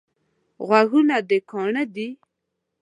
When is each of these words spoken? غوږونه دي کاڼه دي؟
غوږونه 0.67 1.15
دي 1.29 1.37
کاڼه 1.49 1.83
دي؟ 1.95 2.07